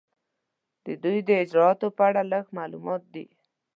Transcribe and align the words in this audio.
د 0.85 0.87
دوی 1.03 1.17
د 1.27 1.29
اجرااتو 1.43 1.87
په 1.97 2.03
اړه 2.09 2.21
لږ 2.33 2.45
معلومات 2.57 3.03
دي. 3.13 3.25